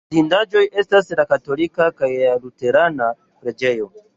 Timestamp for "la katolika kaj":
1.19-2.11